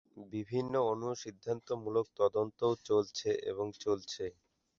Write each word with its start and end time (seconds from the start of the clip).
বিভিন্ন 0.31 0.73
অনুসিদ্ধান্তমূলক 0.93 2.05
তদন্তও 2.17 2.73
চলছে 2.85 3.29
এবং 3.51 3.65
চলছে। 3.79 4.23